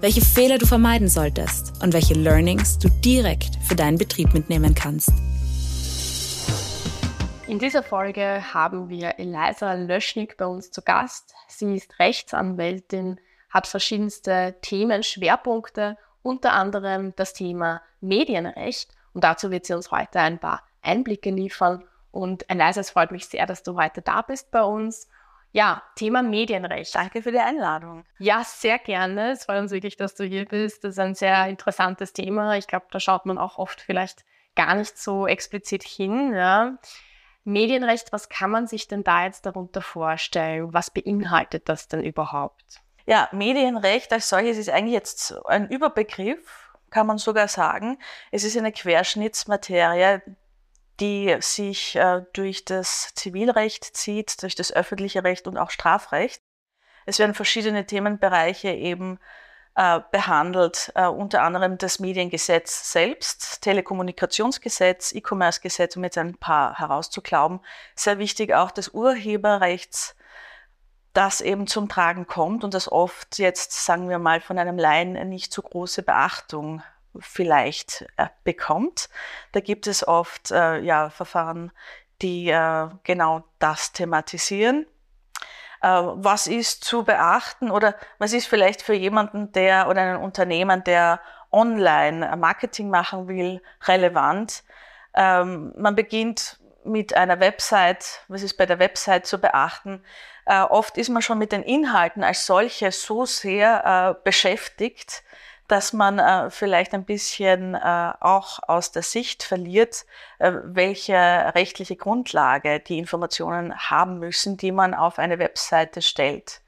[0.00, 5.10] welche Fehler du vermeiden solltest und welche Learnings du direkt für deinen Betrieb mitnehmen kannst.
[7.48, 11.34] In dieser Folge haben wir Eliza Löschnig bei uns zu Gast.
[11.48, 13.18] Sie ist Rechtsanwältin,
[13.50, 18.90] hat verschiedenste Themen, Schwerpunkte, unter anderem das Thema Medienrecht.
[19.14, 21.82] Und dazu wird sie uns heute ein paar Einblicke liefern.
[22.12, 25.08] Und Eliza, es freut mich sehr, dass du heute da bist bei uns.
[25.52, 26.94] Ja, Thema Medienrecht.
[26.94, 28.04] Danke für die Einladung.
[28.18, 29.32] Ja, sehr gerne.
[29.32, 30.84] Es freut uns wirklich, dass du hier bist.
[30.84, 32.56] Das ist ein sehr interessantes Thema.
[32.56, 36.34] Ich glaube, da schaut man auch oft vielleicht gar nicht so explizit hin.
[36.34, 36.76] Ja.
[37.44, 40.74] Medienrecht, was kann man sich denn da jetzt darunter vorstellen?
[40.74, 42.80] Was beinhaltet das denn überhaupt?
[43.06, 47.98] Ja, Medienrecht als solches ist eigentlich jetzt ein Überbegriff, kann man sogar sagen.
[48.30, 50.20] Es ist eine Querschnittsmaterie,
[51.00, 56.42] die sich äh, durch das Zivilrecht zieht, durch das öffentliche Recht und auch Strafrecht.
[57.06, 59.18] Es werden verschiedene Themenbereiche eben
[59.76, 67.60] äh, behandelt, äh, unter anderem das Mediengesetz selbst, Telekommunikationsgesetz, E-Commerce-Gesetz, um jetzt ein paar herauszuklauben.
[67.94, 70.16] Sehr wichtig auch das Urheberrechts,
[71.12, 75.12] das eben zum Tragen kommt und das oft jetzt, sagen wir mal, von einem Laien
[75.28, 76.82] nicht so große Beachtung
[77.18, 79.08] vielleicht äh, bekommt.
[79.52, 81.72] Da gibt es oft äh, ja, Verfahren,
[82.22, 84.86] die äh, genau das thematisieren.
[85.80, 91.20] Was ist zu beachten oder was ist vielleicht für jemanden, der oder einen Unternehmen, der
[91.52, 94.64] online Marketing machen will, relevant?
[95.14, 100.02] Ähm, man beginnt mit einer Website, was ist bei der Website zu beachten?
[100.46, 105.22] Äh, oft ist man schon mit den Inhalten als solche so sehr äh, beschäftigt,
[105.68, 110.06] dass man äh, vielleicht ein bisschen äh, auch aus der Sicht verliert,
[110.38, 111.14] äh, welche
[111.54, 116.62] rechtliche Grundlage die Informationen haben müssen, die man auf eine Webseite stellt.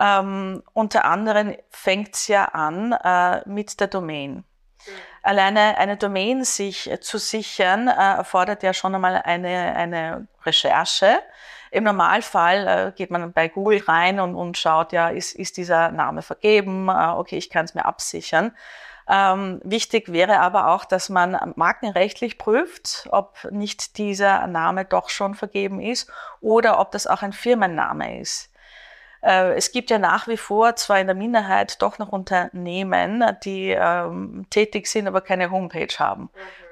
[0.00, 4.36] Ähm, unter anderem fängt es ja an äh, mit der Domain.
[4.36, 4.44] Mhm.
[5.22, 11.20] Alleine eine Domain sich äh, zu sichern, äh, erfordert ja schon einmal eine, eine Recherche
[11.74, 15.90] im Normalfall äh, geht man bei Google rein und, und schaut, ja, ist, ist dieser
[15.90, 16.88] Name vergeben?
[16.88, 18.52] Äh, okay, ich kann es mir absichern.
[19.08, 25.34] Ähm, wichtig wäre aber auch, dass man markenrechtlich prüft, ob nicht dieser Name doch schon
[25.34, 28.50] vergeben ist oder ob das auch ein Firmenname ist.
[29.22, 33.70] Äh, es gibt ja nach wie vor zwar in der Minderheit doch noch Unternehmen, die
[33.70, 36.22] ähm, tätig sind, aber keine Homepage haben.
[36.22, 36.63] Mhm.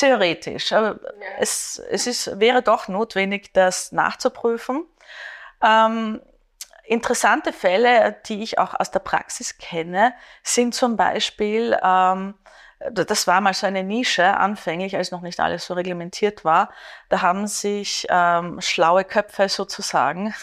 [0.00, 0.72] Theoretisch.
[0.72, 1.26] Aber ja.
[1.38, 4.86] es, es ist, wäre doch notwendig, das nachzuprüfen.
[5.62, 6.22] Ähm,
[6.84, 12.34] interessante Fälle, die ich auch aus der Praxis kenne, sind zum Beispiel, ähm,
[12.90, 16.70] das war mal so eine Nische anfänglich, als noch nicht alles so reglementiert war.
[17.10, 20.34] Da haben sich ähm, schlaue Köpfe sozusagen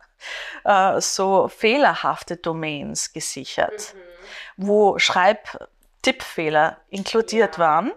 [0.64, 4.66] äh, so fehlerhafte Domains gesichert, mhm.
[4.66, 7.64] wo Schreibtippfehler inkludiert ja.
[7.64, 7.92] waren.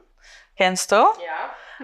[0.61, 0.95] Kennst du?
[0.95, 1.07] Ja.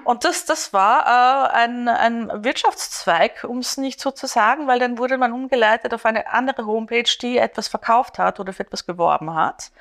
[0.03, 4.77] Und das, das war äh, ein, ein Wirtschaftszweig, um es nicht so zu sagen, weil
[4.77, 8.85] dann wurde man umgeleitet auf eine andere Homepage, die etwas verkauft hat oder für etwas
[8.85, 9.71] geworben hat.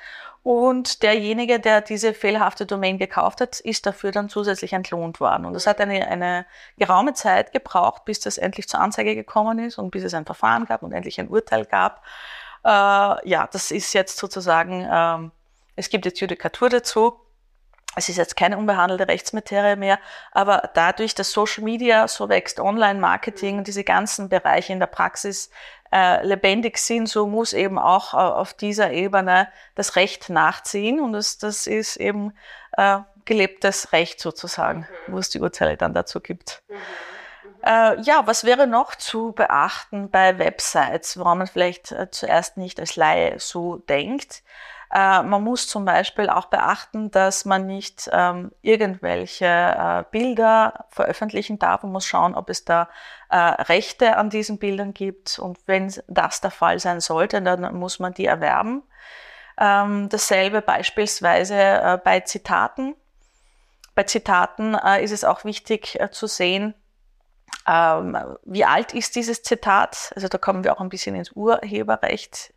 [0.41, 5.45] Und derjenige, der diese fehlerhafte Domain gekauft hat, ist dafür dann zusätzlich entlohnt worden.
[5.45, 6.47] Und das hat eine, eine
[6.79, 10.65] geraume Zeit gebraucht, bis das endlich zur Anzeige gekommen ist und bis es ein Verfahren
[10.65, 12.01] gab und endlich ein Urteil gab.
[12.63, 15.31] Äh, ja, das ist jetzt sozusagen, ähm,
[15.75, 17.19] es gibt jetzt Judikatur dazu
[17.97, 19.99] es ist jetzt keine unbehandelte Rechtsmaterie mehr,
[20.31, 25.49] aber dadurch, dass Social Media so wächst, Online-Marketing und diese ganzen Bereiche in der Praxis
[25.91, 31.13] äh, lebendig sind, so muss eben auch äh, auf dieser Ebene das Recht nachziehen und
[31.13, 32.33] das, das ist eben
[32.73, 35.13] äh, gelebtes Recht sozusagen, mhm.
[35.13, 36.63] wo es die Urteile dann dazu gibt.
[36.69, 36.75] Mhm.
[37.63, 42.79] Äh, ja, was wäre noch zu beachten bei Websites, woran man vielleicht äh, zuerst nicht
[42.79, 44.43] als Laie so denkt?
[44.93, 51.59] Äh, man muss zum Beispiel auch beachten, dass man nicht ähm, irgendwelche äh, Bilder veröffentlichen
[51.59, 51.83] darf.
[51.83, 52.89] Man muss schauen, ob es da
[53.29, 55.39] äh, Rechte an diesen Bildern gibt.
[55.39, 58.83] Und wenn das der Fall sein sollte, dann muss man die erwerben.
[59.59, 62.95] Ähm, dasselbe beispielsweise äh, bei Zitaten.
[63.95, 66.75] Bei Zitaten äh, ist es auch wichtig zu sehen,
[67.67, 70.11] Ähm, wie alt ist dieses Zitat?
[70.15, 72.53] Also da kommen wir auch ein bisschen ins Urheberrecht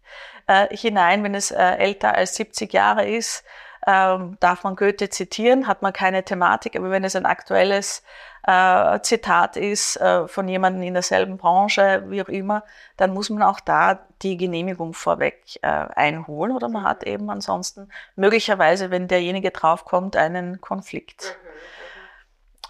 [0.47, 1.25] äh, hinein.
[1.25, 3.45] Wenn es äh, älter als 70 Jahre ist,
[3.87, 6.77] ähm, darf man Goethe zitieren, hat man keine Thematik.
[6.77, 8.05] Aber wenn es ein aktuelles
[8.47, 12.63] äh, Zitat ist äh, von jemandem in derselben Branche, wie auch immer,
[12.97, 17.91] dann muss man auch da die Genehmigung vorweg äh, einholen oder man hat eben ansonsten
[18.15, 21.37] möglicherweise, wenn derjenige draufkommt, einen Konflikt.
[21.43, 21.51] Mhm.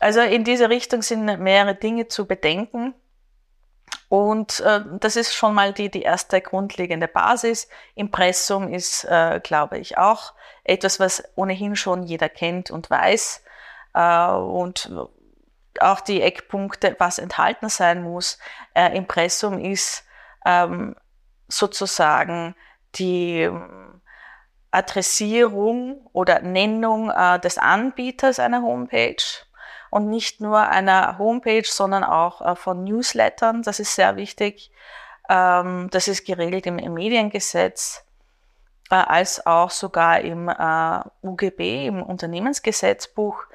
[0.00, 2.94] Also in diese Richtung sind mehrere Dinge zu bedenken.
[4.08, 7.68] Und äh, das ist schon mal die, die erste grundlegende Basis.
[7.94, 13.44] Impressum ist, äh, glaube ich, auch etwas, was ohnehin schon jeder kennt und weiß.
[13.94, 14.90] Äh, und
[15.78, 18.38] auch die Eckpunkte, was enthalten sein muss.
[18.74, 20.04] Äh, Impressum ist
[20.44, 20.96] ähm,
[21.46, 22.56] sozusagen
[22.96, 24.00] die ähm,
[24.70, 29.22] Adressierung oder Nennung äh, des Anbieters einer Homepage
[29.90, 33.62] und nicht nur einer Homepage, sondern auch äh, von Newslettern.
[33.62, 34.70] Das ist sehr wichtig.
[35.28, 38.04] Ähm, das ist geregelt im, Mediengesetz
[38.90, 43.46] äh, als auch sogar im äh, UGB, im Unternehmensgesetzbuch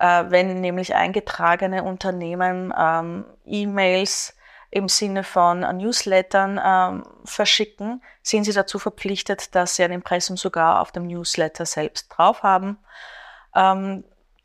[0.00, 4.32] wenn nämlich eingetragene Unternehmen ähm, E-Mails
[4.70, 10.80] im Sinne von Newslettern ähm, verschicken, sind sie dazu verpflichtet, dass sie ein Impressum sogar
[10.80, 12.78] auf dem Newsletter selbst drauf haben.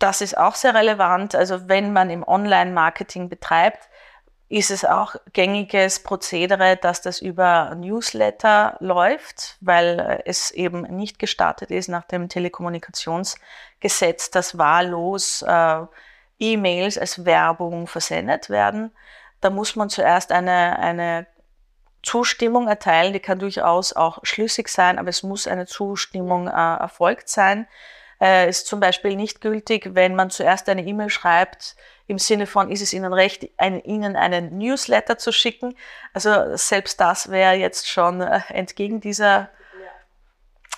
[0.04, 1.34] Das ist auch sehr relevant.
[1.34, 3.88] Also wenn man im Online-Marketing betreibt,
[4.50, 11.72] ist es auch gängiges Prozedere, dass das über Newsletter läuft, weil es eben nicht gestartet
[11.72, 15.86] ist nach dem Telekommunikationsgesetz, dass wahllos äh,
[16.38, 18.92] E-Mails als Werbung versendet werden.
[19.40, 21.28] Da muss man zuerst eine, eine
[22.04, 27.30] Zustimmung erteilen, die kann durchaus auch schlüssig sein, aber es muss eine Zustimmung äh, erfolgt
[27.30, 27.68] sein.
[28.24, 31.76] Äh, ist zum Beispiel nicht gültig, wenn man zuerst eine E-Mail schreibt,
[32.08, 35.76] im Sinne von, ist es Ihnen recht, ein, Ihnen einen Newsletter zu schicken?
[36.14, 39.50] Also selbst das wäre jetzt schon äh, entgegen dieser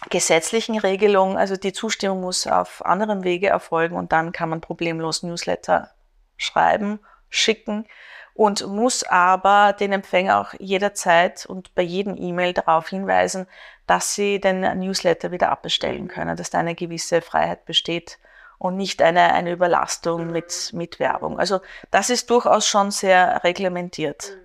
[0.09, 1.37] gesetzlichen Regelung.
[1.37, 5.91] Also die Zustimmung muss auf anderem Wege erfolgen und dann kann man problemlos Newsletter
[6.37, 6.99] schreiben,
[7.29, 7.85] schicken
[8.35, 13.47] und muss aber den Empfänger auch jederzeit und bei jedem E-Mail darauf hinweisen,
[13.87, 18.19] dass sie den Newsletter wieder abbestellen können, dass da eine gewisse Freiheit besteht
[18.57, 21.39] und nicht eine, eine Überlastung mit, mit Werbung.
[21.39, 21.61] Also
[21.91, 24.37] das ist durchaus schon sehr reglementiert.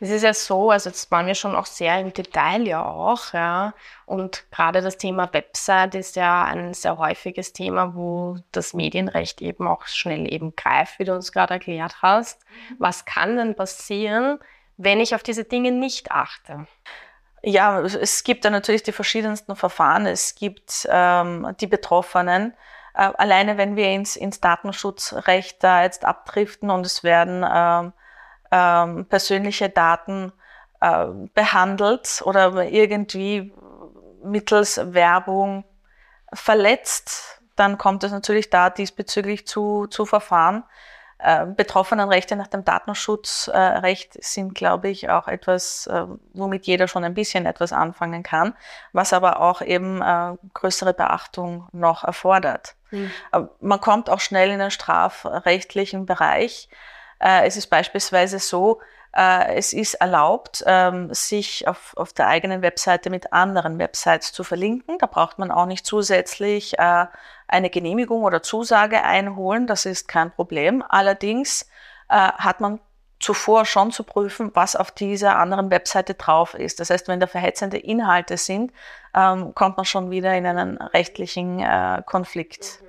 [0.00, 3.32] Es ist ja so, also jetzt waren wir schon auch sehr im Detail ja auch,
[3.32, 3.74] ja.
[4.06, 9.66] Und gerade das Thema Website ist ja ein sehr häufiges Thema, wo das Medienrecht eben
[9.66, 12.42] auch schnell eben greift, wie du uns gerade erklärt hast.
[12.78, 14.38] Was kann denn passieren,
[14.76, 16.66] wenn ich auf diese Dinge nicht achte?
[17.42, 20.06] Ja, es gibt da natürlich die verschiedensten Verfahren.
[20.06, 22.54] Es gibt ähm, die Betroffenen,
[22.94, 27.92] äh, alleine wenn wir ins, ins Datenschutzrecht da jetzt abdriften und es werden ähm,
[28.50, 30.32] ähm, persönliche Daten
[30.80, 33.52] äh, behandelt oder irgendwie
[34.22, 35.64] mittels Werbung
[36.32, 40.64] verletzt, dann kommt es natürlich da diesbezüglich zu, zu Verfahren.
[41.18, 47.14] Äh, Betroffenenrechte nach dem Datenschutzrecht sind, glaube ich, auch etwas, äh, womit jeder schon ein
[47.14, 48.54] bisschen etwas anfangen kann,
[48.92, 52.74] was aber auch eben äh, größere Beachtung noch erfordert.
[52.90, 53.10] Mhm.
[53.60, 56.68] Man kommt auch schnell in den strafrechtlichen Bereich.
[57.26, 58.82] Es ist beispielsweise so,
[59.12, 64.98] es ist erlaubt, ähm, sich auf, auf der eigenen Webseite mit anderen Websites zu verlinken.
[64.98, 70.84] Da braucht man auch nicht zusätzlich eine Genehmigung oder Zusage einholen, das ist kein Problem.
[70.86, 71.66] Allerdings
[72.08, 72.80] äh, hat man
[73.20, 76.80] zuvor schon zu prüfen, was auf dieser anderen Webseite drauf ist.
[76.80, 78.72] Das heißt, wenn da verhetzende Inhalte sind,
[79.14, 82.86] ähm, kommt man schon wieder in einen rechtlichen äh, Konflikt mhm.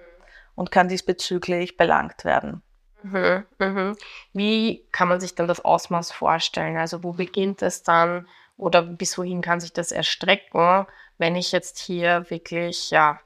[0.55, 2.61] und kann diesbezüglich belangt werden.
[3.05, 3.97] Mhm, mhm.
[4.33, 6.77] Wie kann man sich dann das Ausmaß vorstellen?
[6.77, 10.87] Also wo beginnt es dann oder bis wohin kann sich das erstrecken,
[11.19, 13.19] wenn ich jetzt hier wirklich ja,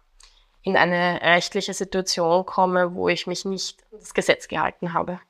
[0.64, 5.22] in eine rechtliche Situation komme, wo ich mich nicht das Gesetz gehalten habe.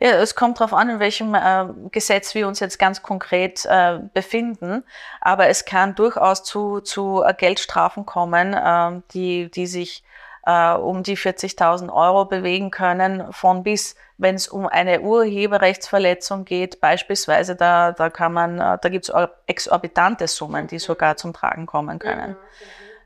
[0.00, 4.00] Ja, es kommt darauf an, in welchem äh, Gesetz wir uns jetzt ganz konkret äh,
[4.12, 4.84] befinden.
[5.20, 10.02] Aber es kann durchaus zu, zu äh, Geldstrafen kommen, äh, die, die sich
[10.46, 16.80] äh, um die 40.000 Euro bewegen können, von bis, wenn es um eine Urheberrechtsverletzung geht,
[16.80, 19.14] beispielsweise, da, da kann man, äh, da gibt es
[19.46, 22.30] exorbitante Summen, die sogar zum Tragen kommen können.
[22.30, 22.36] Mhm.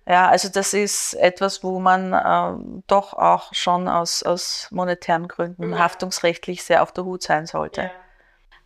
[0.04, 5.68] Ja, also das ist etwas, wo man äh, doch auch schon aus, aus monetären Gründen
[5.68, 5.78] mhm.
[5.78, 7.82] haftungsrechtlich sehr auf der Hut sein sollte.
[7.82, 7.90] Ja.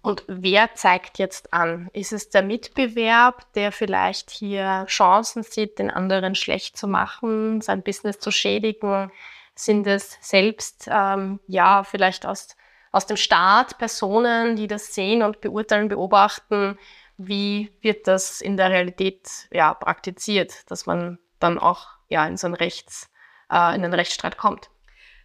[0.07, 1.91] Und wer zeigt jetzt an?
[1.93, 7.83] Ist es der Mitbewerb, der vielleicht hier Chancen sieht, den anderen schlecht zu machen, sein
[7.83, 9.11] Business zu schädigen?
[9.57, 12.55] Sind es selbst, ähm, ja, vielleicht aus
[12.93, 16.79] aus dem Staat Personen, die das sehen und beurteilen, beobachten,
[17.17, 22.47] wie wird das in der Realität ja, praktiziert, dass man dann auch ja, in so
[22.47, 23.11] einen Rechts,
[23.51, 24.71] äh, in einen Rechtsstreit kommt.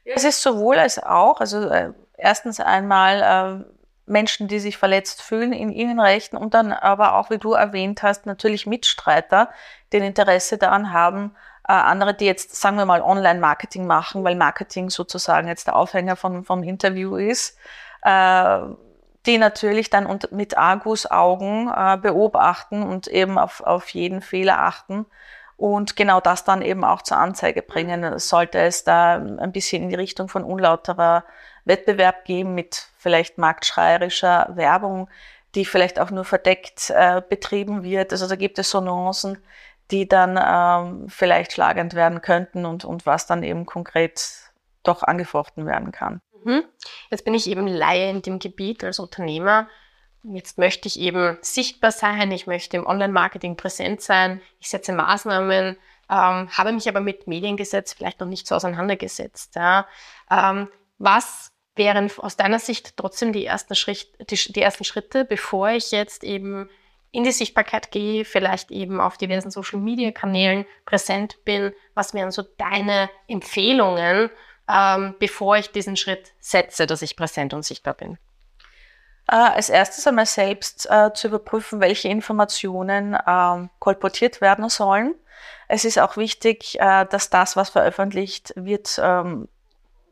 [0.05, 5.53] Es ist sowohl als auch, also äh, erstens einmal äh, Menschen, die sich verletzt fühlen
[5.53, 9.49] in ihren Rechten und dann aber auch, wie du erwähnt hast, natürlich Mitstreiter,
[9.91, 11.35] die ein Interesse daran haben,
[11.67, 16.15] äh, andere, die jetzt, sagen wir mal, Online-Marketing machen, weil Marketing sozusagen jetzt der Aufhänger
[16.15, 17.57] von, vom Interview ist,
[18.03, 18.59] äh,
[19.25, 25.05] die natürlich dann mit Argus-Augen äh, beobachten und eben auf, auf jeden Fehler achten
[25.61, 28.17] und genau das dann eben auch zur Anzeige bringen.
[28.17, 31.23] Sollte es da ein bisschen in die Richtung von unlauterer
[31.65, 35.07] Wettbewerb geben mit vielleicht marktschreierischer Werbung,
[35.53, 38.11] die vielleicht auch nur verdeckt äh, betrieben wird.
[38.11, 39.37] Also da gibt es so Nuancen,
[39.91, 44.19] die dann ähm, vielleicht schlagend werden könnten und, und was dann eben konkret
[44.81, 46.21] doch angefochten werden kann.
[46.43, 46.63] Mhm.
[47.11, 49.67] Jetzt bin ich eben Laie in dem Gebiet als Unternehmer.
[50.23, 55.77] Jetzt möchte ich eben sichtbar sein, ich möchte im Online-Marketing präsent sein, ich setze Maßnahmen,
[56.09, 59.55] ähm, habe mich aber mit Mediengesetz vielleicht noch nicht so auseinandergesetzt.
[59.55, 59.87] Ja.
[60.29, 60.67] Ähm,
[60.99, 65.91] was wären aus deiner Sicht trotzdem die ersten, Schritt, die, die ersten Schritte, bevor ich
[65.91, 66.69] jetzt eben
[67.11, 71.73] in die Sichtbarkeit gehe, vielleicht eben auf diversen Social-Media-Kanälen präsent bin?
[71.95, 74.29] Was wären so deine Empfehlungen,
[74.69, 78.19] ähm, bevor ich diesen Schritt setze, dass ich präsent und sichtbar bin?
[79.31, 85.15] Äh, als erstes einmal selbst äh, zu überprüfen, welche Informationen äh, kolportiert werden sollen.
[85.69, 89.47] Es ist auch wichtig, äh, dass das, was veröffentlicht wird, ähm,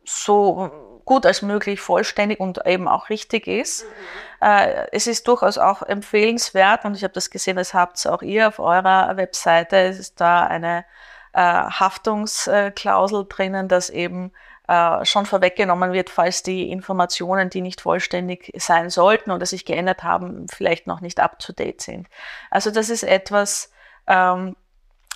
[0.05, 0.71] so
[1.03, 3.83] gut als möglich vollständig und eben auch richtig ist.
[3.83, 4.47] Mhm.
[4.47, 8.47] Äh, es ist durchaus auch empfehlenswert und ich habe das gesehen, das habt auch ihr
[8.47, 9.75] auf eurer Webseite.
[9.75, 10.85] Es ist da eine
[11.33, 14.31] äh, Haftungsklausel drinnen, dass eben
[14.69, 20.03] äh, schon vorweggenommen wird, falls die Informationen, die nicht vollständig sein sollten oder sich geändert
[20.03, 22.07] haben, vielleicht noch nicht up-to-date sind.
[22.51, 23.71] Also das ist etwas,
[24.05, 24.55] ähm,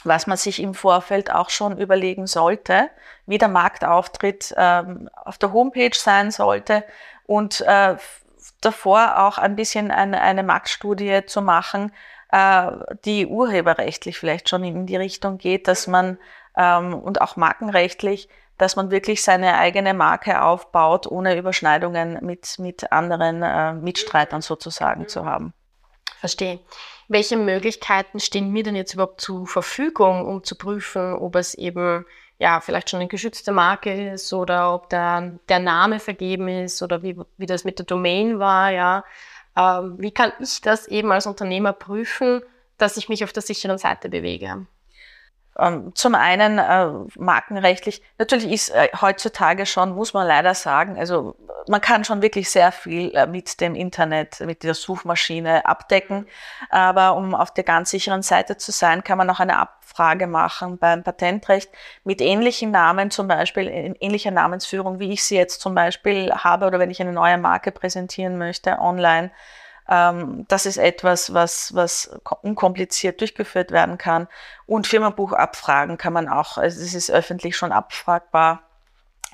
[0.04, 2.90] was man sich im Vorfeld auch schon überlegen sollte,
[3.28, 6.84] wie der Marktauftritt ähm, auf der Homepage sein sollte
[7.28, 7.96] und äh,
[8.60, 11.92] davor auch ein bisschen eine, eine Marktstudie zu machen,
[12.32, 12.72] äh,
[13.06, 16.18] die urheberrechtlich vielleicht schon in die Richtung geht, dass man
[16.58, 22.92] ähm, und auch markenrechtlich dass man wirklich seine eigene Marke aufbaut, ohne Überschneidungen mit, mit
[22.92, 25.54] anderen äh, Mitstreitern sozusagen zu haben.
[26.20, 26.60] Verstehe.
[27.10, 32.06] Welche Möglichkeiten stehen mir denn jetzt überhaupt zur Verfügung, um zu prüfen, ob es eben
[32.40, 37.04] ja vielleicht schon eine geschützte Marke ist oder ob der, der Name vergeben ist oder
[37.04, 39.04] wie, wie das mit der Domain war, ja.
[39.58, 42.42] Ähm, wie kann ich das eben als Unternehmer prüfen,
[42.78, 44.66] dass ich mich auf der sicheren Seite bewege?
[45.60, 51.36] Ähm, zum einen äh, markenrechtlich, natürlich ist äh, heutzutage schon, muss man leider sagen, also
[51.68, 56.28] man kann schon wirklich sehr viel äh, mit dem Internet, mit der Suchmaschine abdecken,
[56.70, 60.80] aber um auf der ganz sicheren Seite zu sein, kann man auch eine Abfrage machen
[60.80, 61.70] beim Patentrecht
[62.04, 66.66] mit ähnlichen Namen, zum Beispiel in ähnlicher Namensführung, wie ich sie jetzt zum Beispiel habe
[66.66, 69.30] oder wenn ich eine neue Marke präsentieren möchte online
[69.90, 74.28] ähm, das ist etwas, was, was unkompliziert durchgeführt werden kann.
[74.66, 76.58] Und Firmenbuch abfragen kann man auch.
[76.58, 78.64] Also es ist öffentlich schon abfragbar.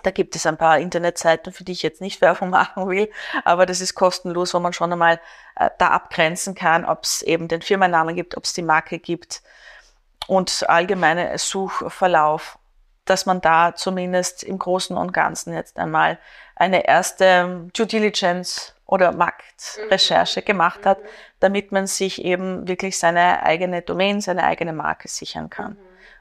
[0.04, 3.12] Da gibt es ein paar Internetseiten, für die ich jetzt nicht Werbung machen will,
[3.44, 5.20] aber das ist kostenlos, wo man schon einmal
[5.56, 9.42] äh, da abgrenzen kann, ob es eben den Firmennamen gibt, ob es die Marke gibt
[10.28, 12.60] und allgemeine Suchverlauf,
[13.06, 16.20] dass man da zumindest im Großen und Ganzen jetzt einmal
[16.56, 20.98] eine erste Due Diligence oder Marktrecherche gemacht hat,
[21.40, 25.78] damit man sich eben wirklich seine eigene Domain, seine eigene Marke sichern kann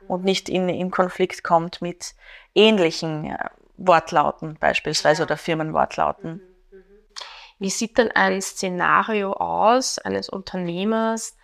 [0.06, 2.14] und nicht in, in Konflikt kommt mit
[2.54, 3.38] ähnlichen äh,
[3.78, 6.42] Wortlauten beispielsweise oder Firmenwortlauten.
[7.58, 11.36] Wie sieht denn ein Szenario aus eines Unternehmers,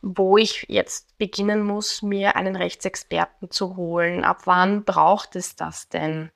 [0.00, 4.24] wo ich jetzt beginnen muss, mir einen Rechtsexperten zu holen?
[4.24, 6.30] Ab wann braucht es das denn?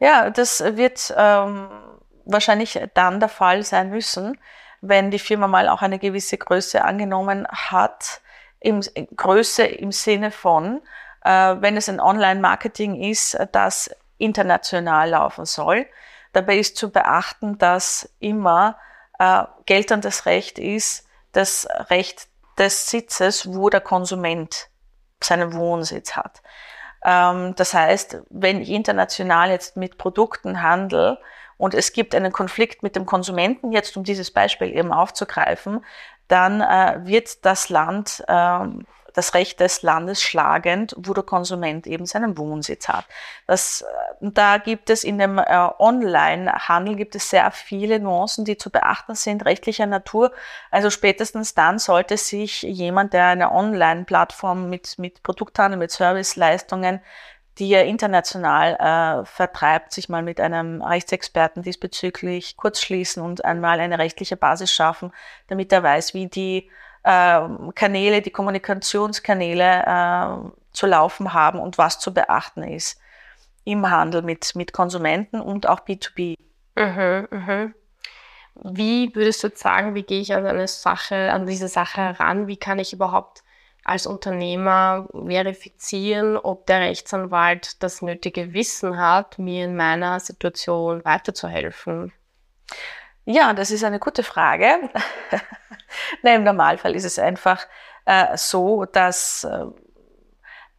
[0.00, 1.68] Ja, das wird ähm,
[2.26, 4.38] wahrscheinlich dann der Fall sein müssen,
[4.80, 8.20] wenn die Firma mal auch eine gewisse Größe angenommen hat.
[8.60, 8.80] Im,
[9.16, 10.82] Größe im Sinne von,
[11.24, 15.86] äh, wenn es ein Online-Marketing ist, das international laufen soll.
[16.32, 18.76] Dabei ist zu beachten, dass immer
[19.18, 22.28] äh, geltendes Recht ist, das Recht
[22.58, 24.68] des Sitzes, wo der Konsument
[25.22, 26.42] seinen Wohnsitz hat.
[27.04, 31.18] Ähm, das heißt, wenn ich international jetzt mit Produkten handle
[31.58, 35.84] und es gibt einen Konflikt mit dem Konsumenten, jetzt um dieses Beispiel eben aufzugreifen,
[36.28, 38.66] dann äh, wird das Land äh,
[39.16, 43.06] das Recht des Landes schlagend, wo der Konsument eben seinen Wohnsitz hat.
[43.46, 43.86] Das, äh,
[44.20, 49.14] da gibt es in dem äh, Online-Handel gibt es sehr viele Nuancen, die zu beachten
[49.14, 50.32] sind, rechtlicher Natur.
[50.70, 57.00] Also spätestens dann sollte sich jemand, der eine Online-Plattform mit, mit Produkthandel, mit Serviceleistungen
[57.58, 63.98] die er international äh, vertreibt, sich mal mit einem Rechtsexperten diesbezüglich kurzschließen und einmal eine
[63.98, 65.12] rechtliche Basis schaffen,
[65.48, 66.70] damit er weiß, wie die
[67.02, 67.40] äh,
[67.74, 73.00] Kanäle, die Kommunikationskanäle äh, zu laufen haben und was zu beachten ist
[73.64, 76.36] im Handel mit, mit Konsumenten und auch B2B.
[76.76, 77.74] Mhm, mhm.
[78.62, 82.46] Wie würdest du sagen, wie gehe ich an eine Sache, an diese Sache heran?
[82.46, 83.42] Wie kann ich überhaupt
[83.86, 92.12] als Unternehmer verifizieren, ob der Rechtsanwalt das nötige Wissen hat, mir in meiner Situation weiterzuhelfen?
[93.24, 94.90] Ja, das ist eine gute Frage.
[96.22, 97.66] Nein, Im Normalfall ist es einfach
[98.06, 99.66] äh, so, dass äh,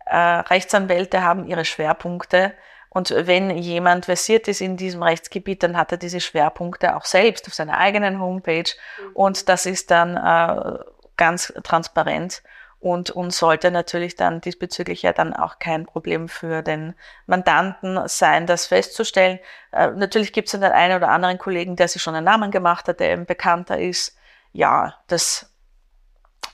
[0.05, 2.53] äh, Rechtsanwälte haben ihre Schwerpunkte
[2.89, 7.47] und wenn jemand versiert ist in diesem Rechtsgebiet, dann hat er diese Schwerpunkte auch selbst
[7.47, 8.71] auf seiner eigenen Homepage
[9.01, 9.11] mhm.
[9.13, 10.79] und das ist dann äh,
[11.15, 12.43] ganz transparent
[12.79, 16.93] und, und sollte natürlich dann diesbezüglich ja dann auch kein Problem für den
[17.25, 19.39] Mandanten sein, das festzustellen.
[19.71, 22.51] Äh, natürlich gibt es dann den einen oder anderen Kollegen, der sich schon einen Namen
[22.51, 24.15] gemacht hat, der eben bekannter ist.
[24.53, 25.51] Ja, das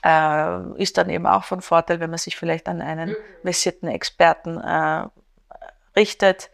[0.02, 3.16] äh, ist dann eben auch von Vorteil, wenn man sich vielleicht an einen mhm.
[3.42, 5.06] versierten Experten äh,
[5.94, 6.50] richtet.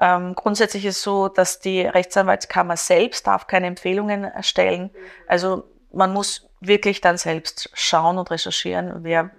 [0.00, 4.90] Ähm, grundsätzlich ist es so, dass die Rechtsanwaltskammer selbst darf keine Empfehlungen erstellen.
[4.92, 4.98] Mhm.
[5.28, 9.30] Also man muss wirklich dann selbst schauen und recherchieren, wer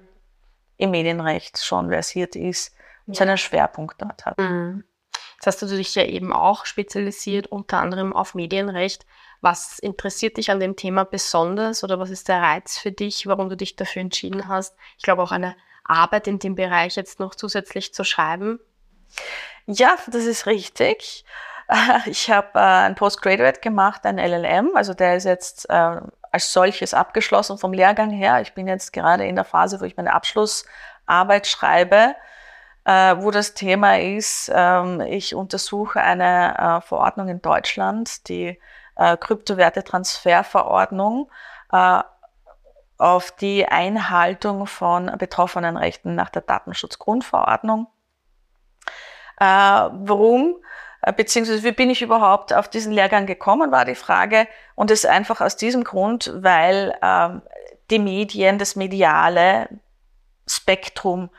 [0.77, 2.75] im Medienrecht schon versiert ist
[3.07, 4.37] und seinen Schwerpunkt dort hat.
[4.37, 4.83] Mhm.
[5.35, 9.05] Jetzt hast du dich ja eben auch spezialisiert, unter anderem auf Medienrecht.
[9.41, 13.49] Was interessiert dich an dem Thema besonders oder was ist der Reiz für dich, warum
[13.49, 14.75] du dich dafür entschieden hast?
[14.97, 18.59] Ich glaube auch eine Arbeit in dem Bereich jetzt noch zusätzlich zu schreiben.
[19.67, 21.25] Ja, das ist richtig.
[22.05, 25.99] Ich habe äh, ein Postgraduate gemacht, ein LLM, also der ist jetzt äh,
[26.35, 28.41] als solches abgeschlossen vom Lehrgang her.
[28.41, 32.13] Ich bin jetzt gerade in der Phase, wo ich meine Abschlussarbeit schreibe,
[32.83, 38.59] äh, wo das Thema ist, ähm, ich untersuche eine äh, Verordnung in Deutschland, die
[38.97, 41.31] äh, Kryptowertetransferverordnung,
[41.71, 42.01] äh,
[42.97, 47.87] auf die Einhaltung von betroffenen Rechten nach der Datenschutzgrundverordnung.
[49.39, 50.57] Äh, warum?
[51.05, 54.47] Äh, beziehungsweise wie bin ich überhaupt auf diesen Lehrgang gekommen, war die Frage.
[54.73, 57.43] Und es einfach aus diesem Grund, weil ähm,
[57.91, 59.69] die Medien, das mediale
[60.47, 61.29] Spektrum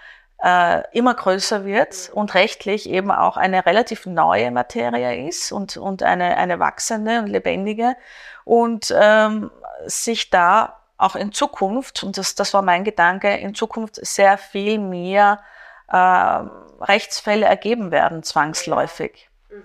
[0.42, 6.02] äh, immer größer wird und rechtlich eben auch eine relativ neue Materie ist und, und
[6.02, 7.96] eine, eine wachsende und lebendige
[8.44, 9.50] und ähm,
[9.86, 14.78] sich da auch in Zukunft, und das, das war mein Gedanke, in Zukunft sehr viel
[14.78, 15.40] mehr
[15.88, 15.96] äh,
[16.80, 19.25] Rechtsfälle ergeben werden, zwangsläufig.
[19.56, 19.64] Mhm.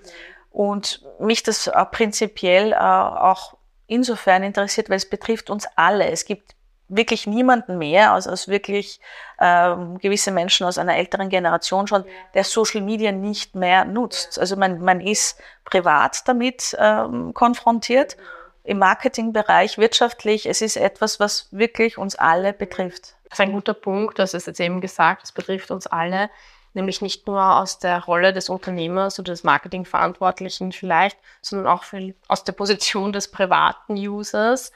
[0.52, 3.56] Und mich das äh, prinzipiell äh, auch
[3.88, 6.10] insofern interessiert, weil es betrifft uns alle.
[6.10, 6.56] Es gibt
[6.92, 9.00] wirklich niemanden mehr, als, als wirklich
[9.40, 14.38] ähm, gewisse Menschen aus einer älteren Generation schon, der Social Media nicht mehr nutzt.
[14.38, 18.18] Also man, man ist privat damit ähm, konfrontiert,
[18.64, 20.46] im Marketingbereich, wirtschaftlich.
[20.46, 23.16] Es ist etwas, was wirklich uns alle betrifft.
[23.30, 26.30] Das ist ein guter Punkt, das ist jetzt eben gesagt, es betrifft uns alle
[26.74, 31.84] nämlich nicht nur aus der Rolle des Unternehmers oder des Marketingverantwortlichen vielleicht, sondern auch
[32.28, 34.72] aus der Position des privaten Users.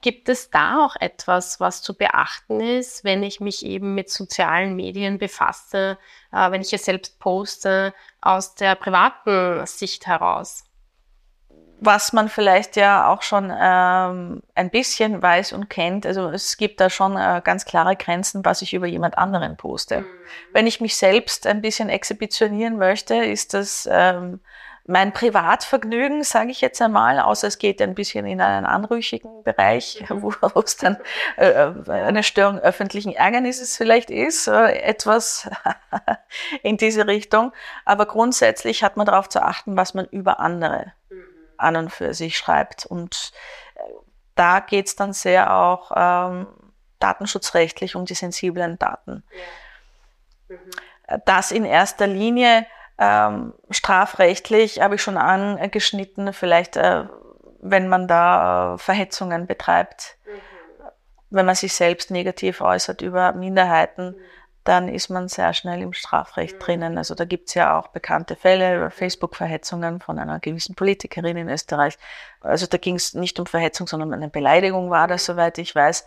[0.00, 4.76] Gibt es da auch etwas, was zu beachten ist, wenn ich mich eben mit sozialen
[4.76, 5.98] Medien befasse,
[6.32, 10.65] äh, wenn ich es selbst poste, aus der privaten Sicht heraus?
[11.78, 16.06] Was man vielleicht ja auch schon ähm, ein bisschen weiß und kennt.
[16.06, 20.00] Also es gibt da schon äh, ganz klare Grenzen, was ich über jemand anderen poste.
[20.00, 20.06] Mhm.
[20.52, 24.40] Wenn ich mich selbst ein bisschen exhibitionieren möchte, ist das ähm,
[24.86, 30.02] mein Privatvergnügen, sage ich jetzt einmal, außer es geht ein bisschen in einen anrüchigen Bereich,
[30.08, 30.22] mhm.
[30.22, 30.96] wo es dann
[31.36, 35.50] äh, äh, eine Störung öffentlichen Ärgernisses vielleicht ist, äh, etwas
[36.62, 37.52] in diese Richtung.
[37.84, 41.25] Aber grundsätzlich hat man darauf zu achten, was man über andere mhm
[41.58, 42.86] an und für sich schreibt.
[42.86, 43.32] Und
[43.74, 43.80] äh,
[44.34, 46.46] da geht es dann sehr auch ähm,
[46.98, 49.22] datenschutzrechtlich um die sensiblen Daten.
[50.48, 50.56] Ja.
[50.56, 51.20] Mhm.
[51.24, 52.66] Das in erster Linie
[52.98, 57.04] ähm, strafrechtlich habe ich schon angeschnitten, vielleicht äh,
[57.60, 60.86] wenn man da äh, Verhetzungen betreibt, mhm.
[61.30, 64.16] wenn man sich selbst negativ äußert über Minderheiten.
[64.16, 64.35] Mhm
[64.66, 66.98] dann ist man sehr schnell im Strafrecht drinnen.
[66.98, 71.48] Also da gibt es ja auch bekannte Fälle über Facebook-Verhetzungen von einer gewissen Politikerin in
[71.48, 71.98] Österreich.
[72.40, 75.74] Also da ging es nicht um Verhetzung, sondern um eine Beleidigung war das, soweit ich
[75.74, 76.06] weiß.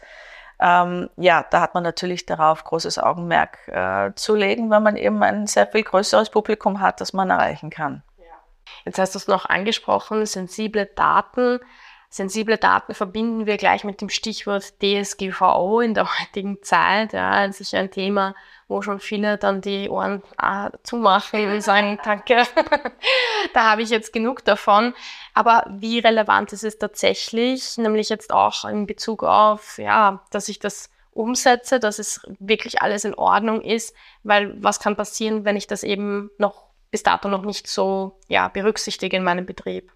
[0.61, 5.23] ähm, ja, da hat man natürlich darauf großes Augenmerk äh, zu legen, weil man eben
[5.23, 8.03] ein sehr viel größeres Publikum hat, das man erreichen kann.
[8.85, 11.59] Jetzt hast du es noch angesprochen, sensible Daten.
[12.11, 17.13] Sensible Daten verbinden wir gleich mit dem Stichwort DSGVO in der heutigen Zeit.
[17.13, 18.35] Ja, das ist ein Thema,
[18.67, 22.43] wo schon viele dann die Ohren ah, zumachen und sagen, danke,
[23.53, 24.95] da habe ich jetzt genug davon.
[25.35, 30.57] Aber wie relevant ist es tatsächlich, nämlich jetzt auch in Bezug auf, ja, dass ich
[30.57, 35.67] das umsetze, dass es wirklich alles in Ordnung ist, weil was kann passieren, wenn ich
[35.67, 39.91] das eben noch bis dato noch nicht so ja, berücksichtige in meinem Betrieb?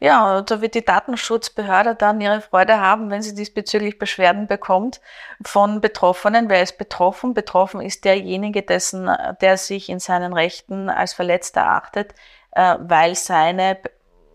[0.00, 5.00] Ja, da wird die Datenschutzbehörde dann ihre Freude haben, wenn sie diesbezüglich Beschwerden bekommt
[5.44, 6.48] von Betroffenen.
[6.48, 7.34] Wer ist betroffen?
[7.34, 12.14] Betroffen ist derjenige, dessen, der sich in seinen Rechten als verletzt erachtet,
[12.52, 13.78] äh, weil seine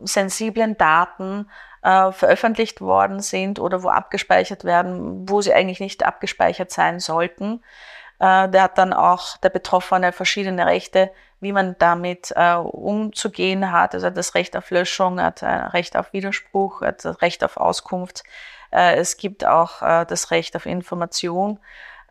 [0.02, 1.49] sensiblen Daten
[1.82, 7.63] äh, veröffentlicht worden sind oder wo abgespeichert werden, wo sie eigentlich nicht abgespeichert sein sollten.
[8.19, 11.12] Äh, der hat dann auch der Betroffene verschiedene Rechte,
[11.43, 13.93] wie man damit äh, umzugehen hat.
[13.93, 18.23] Also das Recht auf Löschung, hat ein Recht auf Widerspruch, hat das Recht auf Auskunft.
[18.71, 21.60] Äh, es gibt auch äh, das Recht auf Information.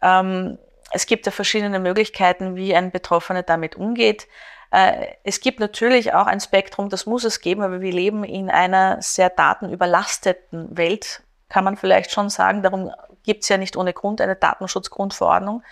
[0.00, 0.58] Ähm,
[0.92, 4.28] es gibt ja verschiedene Möglichkeiten, wie ein Betroffener damit umgeht.
[4.70, 8.50] Äh, es gibt natürlich auch ein Spektrum, das muss es geben, aber wir leben in
[8.50, 12.62] einer sehr datenüberlasteten Welt, kann man vielleicht schon sagen.
[12.62, 12.90] Darum
[13.22, 15.62] gibt es ja nicht ohne Grund eine Datenschutzgrundverordnung,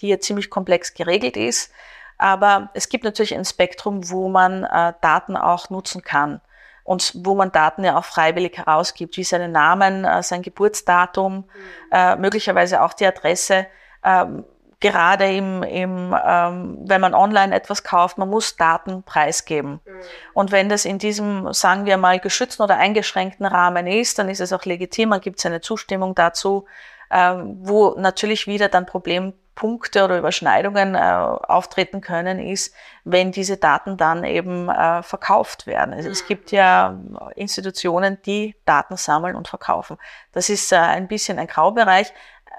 [0.00, 1.72] die ja ziemlich komplex geregelt ist.
[2.18, 6.40] Aber es gibt natürlich ein Spektrum, wo man äh, Daten auch nutzen kann
[6.84, 11.44] und wo man Daten ja auch freiwillig herausgibt, wie seinen Namen, äh, sein Geburtsdatum, mhm.
[11.90, 13.66] äh, möglicherweise auch die Adresse.
[14.04, 14.44] Ähm,
[14.78, 19.80] gerade im, im ähm, wenn man online etwas kauft, man muss Daten preisgeben.
[19.84, 20.00] Mhm.
[20.32, 24.40] Und wenn das in diesem, sagen wir mal, geschützten oder eingeschränkten Rahmen ist, dann ist
[24.40, 26.66] es auch legitim, man gibt seine Zustimmung dazu,
[27.10, 33.56] ähm, wo natürlich wieder dann Problem Punkte oder Überschneidungen äh, auftreten können, ist, wenn diese
[33.56, 35.92] Daten dann eben äh, verkauft werden.
[35.94, 37.00] Also es gibt ja
[37.34, 39.96] Institutionen, die Daten sammeln und verkaufen.
[40.30, 42.50] Das ist äh, ein bisschen ein Graubereich, äh,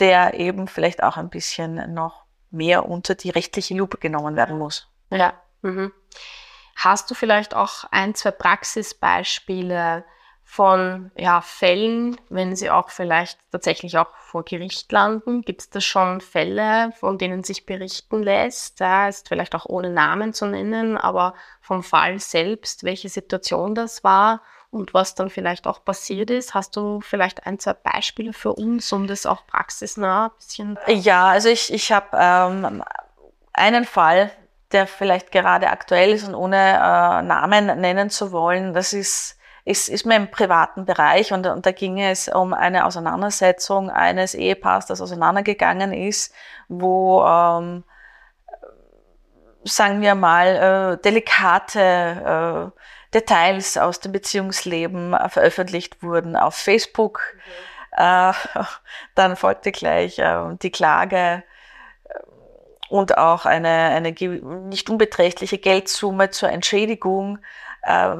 [0.00, 4.90] der eben vielleicht auch ein bisschen noch mehr unter die rechtliche Lupe genommen werden muss.
[5.10, 5.34] Ja.
[5.62, 5.92] Mhm.
[6.74, 10.04] Hast du vielleicht auch ein, zwei Praxisbeispiele,
[10.48, 15.42] von ja, Fällen, wenn sie auch vielleicht tatsächlich auch vor Gericht landen?
[15.42, 18.78] Gibt es da schon Fälle, von denen sich berichten lässt?
[18.78, 24.04] Ja, ist vielleicht auch ohne Namen zu nennen, aber vom Fall selbst, welche Situation das
[24.04, 26.54] war und was dann vielleicht auch passiert ist.
[26.54, 30.78] Hast du vielleicht ein, zwei Beispiele für uns, um das auch praxisnah ein bisschen?
[30.86, 32.84] Ja, also ich, ich habe ähm,
[33.52, 34.30] einen Fall,
[34.70, 38.72] der vielleicht gerade aktuell ist und ohne äh, Namen nennen zu wollen.
[38.74, 42.86] Das ist ist, ist mir im privaten Bereich und, und da ging es um eine
[42.86, 46.32] Auseinandersetzung eines Ehepaars, das auseinandergegangen ist,
[46.68, 47.82] wo ähm,
[49.64, 52.80] sagen wir mal, äh, delikate äh,
[53.12, 57.20] Details aus dem Beziehungsleben äh, veröffentlicht wurden auf Facebook.
[57.34, 58.04] Mhm.
[58.04, 58.32] Äh,
[59.16, 61.42] dann folgte gleich äh, die Klage
[62.04, 62.18] äh,
[62.88, 67.40] und auch eine, eine nicht unbeträchtliche Geldsumme zur Entschädigung.
[67.82, 68.18] Äh,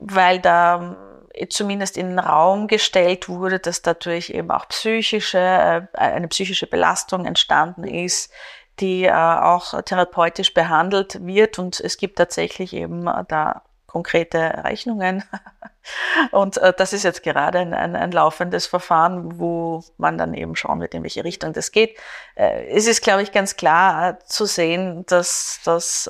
[0.00, 0.96] weil da
[1.38, 6.66] äh, zumindest in den Raum gestellt wurde, dass dadurch eben auch psychische, äh, eine psychische
[6.66, 8.32] Belastung entstanden ist,
[8.80, 15.24] die äh, auch therapeutisch behandelt wird und es gibt tatsächlich eben da konkrete Rechnungen.
[16.32, 20.82] Und das ist jetzt gerade ein, ein, ein, laufendes Verfahren, wo man dann eben schauen
[20.82, 21.98] wird, in welche Richtung das geht.
[22.34, 26.06] es ist, glaube ich, ganz klar zu sehen, dass, dass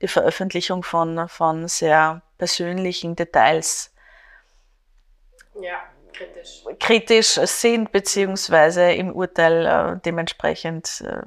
[0.00, 3.92] die Veröffentlichung von, von sehr persönlichen Details
[5.60, 5.82] ja,
[6.12, 6.64] kritisch.
[6.78, 11.22] kritisch sind, beziehungsweise im Urteil äh, dementsprechend äh,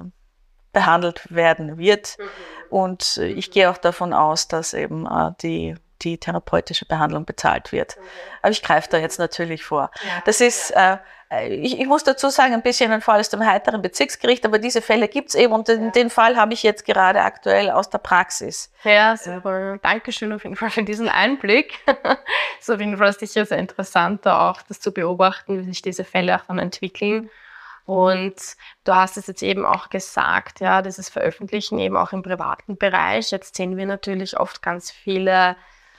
[0.72, 2.16] behandelt werden wird.
[2.18, 2.24] Mhm.
[2.70, 7.72] Und äh, ich gehe auch davon aus, dass eben äh, die die therapeutische Behandlung bezahlt
[7.72, 7.96] wird.
[7.96, 8.02] Mhm.
[8.42, 9.90] Aber ich greife da jetzt natürlich vor.
[10.02, 10.94] Ja, das ist, ja.
[10.94, 10.98] äh,
[11.42, 14.82] ich, ich, muss dazu sagen, ein bisschen ein Fall aus dem heiteren Bezirksgericht, aber diese
[14.82, 15.90] Fälle gibt's eben und den, ja.
[15.90, 18.72] den Fall habe ich jetzt gerade aktuell aus der Praxis.
[18.82, 19.78] Ja, super.
[19.82, 21.78] Dankeschön auf jeden Fall für diesen Einblick.
[22.60, 26.36] so auf jeden Fall sicher sehr interessant, auch das zu beobachten, wie sich diese Fälle
[26.36, 27.30] auch dann entwickeln.
[27.86, 28.36] Und
[28.84, 33.30] du hast es jetzt eben auch gesagt, ja, dieses Veröffentlichen eben auch im privaten Bereich.
[33.30, 35.56] Jetzt sehen wir natürlich oft ganz viele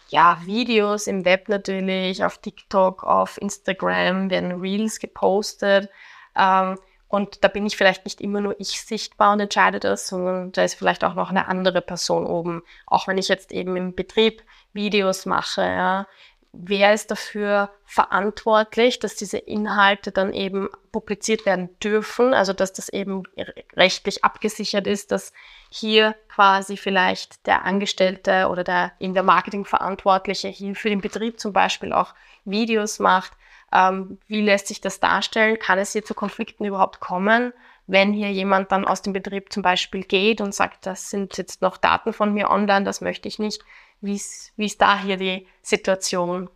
[0.10, 5.90] ja, Videos im Web natürlich, auf TikTok, auf Instagram werden Reels gepostet.
[6.36, 10.52] Ähm, und da bin ich vielleicht nicht immer nur ich sichtbar und entscheide das, sondern
[10.52, 12.64] da ist vielleicht auch noch eine andere Person oben.
[12.88, 16.08] Auch wenn ich jetzt eben im Betrieb Videos mache, ja,
[16.52, 22.90] wer ist dafür verantwortlich, dass diese Inhalte dann eben publiziert werden dürfen, also dass das
[22.90, 23.24] eben
[23.76, 25.34] rechtlich abgesichert ist, dass
[25.76, 31.52] hier quasi vielleicht der Angestellte oder der in der Marketingverantwortliche hier für den Betrieb zum
[31.52, 32.14] Beispiel auch
[32.46, 33.34] Videos macht.
[33.74, 35.60] Ähm, wie lässt sich das darstellen?
[35.60, 37.52] Kann es hier zu Konflikten überhaupt kommen?
[37.88, 41.62] Wenn hier jemand dann aus dem Betrieb zum Beispiel geht und sagt, das sind jetzt
[41.62, 43.62] noch Daten von mir online, das möchte ich nicht,
[44.02, 46.50] wie ist, da hier die Situation?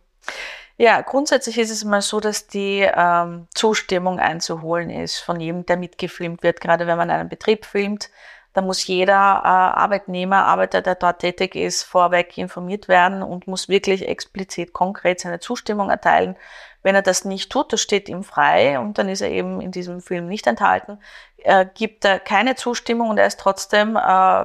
[0.76, 5.76] Ja, grundsätzlich ist es mal so, dass die ähm, Zustimmung einzuholen ist von jedem, der
[5.76, 6.60] mitgefilmt wird.
[6.60, 8.08] Gerade wenn man einen Betrieb filmt,
[8.52, 13.68] da muss jeder äh, Arbeitnehmer, Arbeiter, der dort tätig ist, vorweg informiert werden und muss
[13.68, 16.36] wirklich explizit, konkret seine Zustimmung erteilen.
[16.82, 19.70] Wenn er das nicht tut, das steht ihm frei und dann ist er eben in
[19.70, 20.98] diesem Film nicht enthalten,
[21.38, 24.44] äh, gibt er keine Zustimmung und er ist trotzdem äh,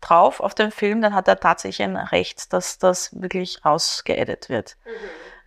[0.00, 4.76] drauf auf dem Film, dann hat er tatsächlich ein Recht, dass das wirklich rausgeedit wird.
[4.84, 4.90] Mhm.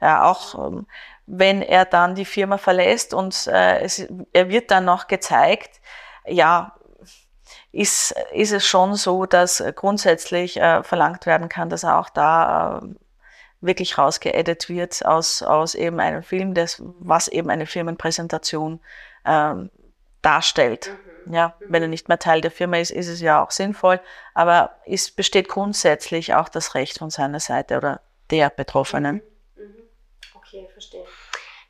[0.02, 0.88] Ja, auch ähm,
[1.26, 5.80] wenn er dann die Firma verlässt und äh, es, er wird dann noch gezeigt,
[6.26, 6.76] ja,
[7.72, 12.82] ist, ist es schon so, dass grundsätzlich äh, verlangt werden kann, dass er auch da
[12.84, 12.88] äh,
[13.62, 18.80] wirklich rausgeedit wird aus, aus eben einem Film, das, was eben eine Firmenpräsentation
[19.26, 19.70] ähm,
[20.22, 20.92] darstellt.
[21.26, 21.34] Mhm.
[21.34, 21.66] Ja, mhm.
[21.70, 24.00] wenn er nicht mehr Teil der Firma ist, ist es ja auch sinnvoll,
[24.34, 28.02] aber es besteht grundsätzlich auch das Recht von seiner Seite oder
[28.32, 29.22] der Betroffenen.
[29.56, 29.64] Mhm.
[29.64, 29.84] mhm.
[30.34, 31.06] Okay, verstehe.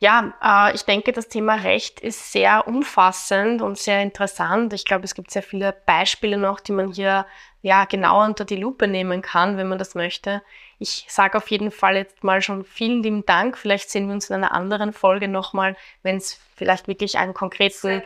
[0.02, 4.72] Ja, äh, ich denke, das Thema Recht ist sehr umfassend und sehr interessant.
[4.72, 7.26] Ich glaube, es gibt sehr viele Beispiele noch, die man hier
[7.62, 10.42] ja genauer unter die Lupe nehmen kann, wenn man das möchte.
[10.78, 13.58] Ich sage auf jeden Fall jetzt mal schon vielen lieben Dank.
[13.58, 18.02] Vielleicht sehen wir uns in einer anderen Folge nochmal, wenn es vielleicht wirklich einen konkreten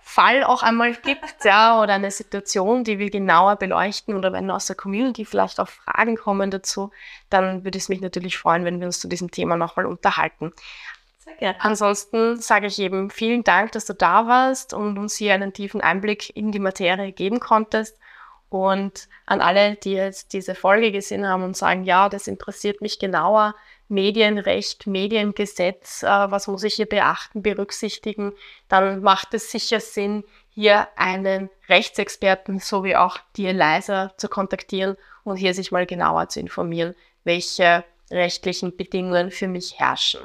[0.00, 4.66] Fall auch einmal gibt, ja, oder eine Situation, die wir genauer beleuchten oder wenn aus
[4.66, 6.90] der Community vielleicht auch Fragen kommen dazu,
[7.30, 10.52] dann würde es mich natürlich freuen, wenn wir uns zu diesem Thema nochmal unterhalten.
[11.38, 11.60] Gerne.
[11.60, 15.80] Ansonsten sage ich eben vielen Dank, dass du da warst und uns hier einen tiefen
[15.80, 17.98] Einblick in die Materie geben konntest.
[18.50, 22.98] Und an alle, die jetzt diese Folge gesehen haben und sagen, ja, das interessiert mich
[22.98, 23.54] genauer,
[23.88, 28.32] Medienrecht, Mediengesetz, äh, was muss ich hier beachten, berücksichtigen,
[28.68, 35.36] dann macht es sicher Sinn, hier einen Rechtsexperten sowie auch die Eliza zu kontaktieren und
[35.36, 40.20] hier sich mal genauer zu informieren, welche rechtlichen Bedingungen für mich herrschen.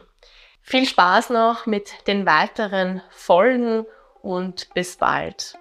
[0.66, 3.86] Viel Spaß noch mit den weiteren Folgen
[4.22, 5.56] und bis bald.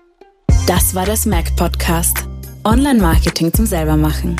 [0.68, 2.16] Das war das Mac Podcast.
[2.64, 4.36] Online-Marketing zum Selbermachen.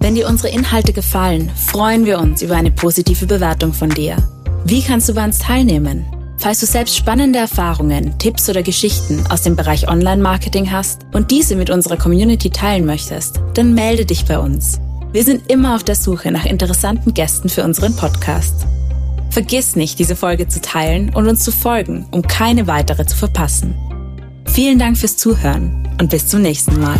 [0.00, 4.16] Wenn dir unsere Inhalte gefallen, freuen wir uns über eine positive Bewertung von dir.
[4.64, 6.04] Wie kannst du bei uns teilnehmen?
[6.38, 11.54] Falls du selbst spannende Erfahrungen, Tipps oder Geschichten aus dem Bereich Online-Marketing hast und diese
[11.54, 14.80] mit unserer Community teilen möchtest, dann melde dich bei uns.
[15.12, 18.66] Wir sind immer auf der Suche nach interessanten Gästen für unseren Podcast.
[19.30, 23.74] Vergiss nicht, diese Folge zu teilen und uns zu folgen, um keine weitere zu verpassen.
[24.46, 26.98] Vielen Dank fürs Zuhören und bis zum nächsten Mal.